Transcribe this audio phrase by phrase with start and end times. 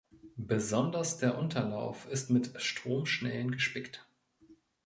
[0.37, 4.07] Besonders der Unterlauf ist mit Stromschnellen gespickt.